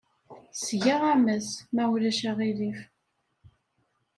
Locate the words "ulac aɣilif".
1.93-2.79